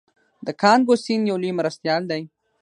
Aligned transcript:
د 0.45 0.47
کانګو 0.61 0.95
سیند 1.03 1.23
یو 1.29 1.37
لوی 1.41 1.51
مرستیال 1.59 2.03
دی. 2.11 2.23